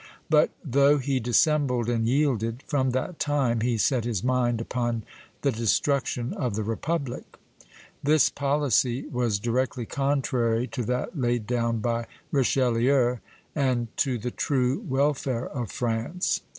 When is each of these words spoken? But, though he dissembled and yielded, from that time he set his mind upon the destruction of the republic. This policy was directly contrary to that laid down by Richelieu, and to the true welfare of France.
But, 0.31 0.49
though 0.65 0.97
he 0.97 1.19
dissembled 1.19 1.87
and 1.87 2.07
yielded, 2.07 2.63
from 2.65 2.89
that 2.89 3.19
time 3.19 3.61
he 3.61 3.77
set 3.77 4.03
his 4.03 4.23
mind 4.23 4.59
upon 4.59 5.03
the 5.43 5.51
destruction 5.51 6.33
of 6.33 6.55
the 6.55 6.63
republic. 6.63 7.37
This 8.01 8.27
policy 8.31 9.05
was 9.09 9.37
directly 9.37 9.85
contrary 9.85 10.65
to 10.69 10.83
that 10.85 11.19
laid 11.19 11.45
down 11.45 11.81
by 11.81 12.07
Richelieu, 12.31 13.17
and 13.53 13.95
to 13.97 14.17
the 14.17 14.31
true 14.31 14.83
welfare 14.89 15.45
of 15.47 15.71
France. 15.71 16.41